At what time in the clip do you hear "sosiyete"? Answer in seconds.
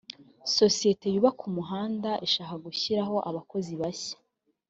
0.57-1.05